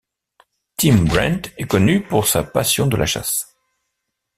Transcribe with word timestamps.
Tim 0.77 1.05
Brent 1.05 1.51
est 1.59 1.67
connu 1.67 2.01
pour 2.01 2.25
sa 2.25 2.41
passion 2.43 2.87
de 2.87 2.97
la 2.97 3.05
chasse. 3.05 3.55